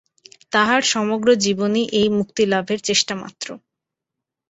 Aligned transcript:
তাহার 0.51 0.81
সমগ্র 0.93 1.27
জীবনই 1.37 1.85
এই 1.91 2.07
মুক্তিলাভের 2.17 2.79
চেষ্টা 2.81 3.13
মাত্র। 3.15 3.47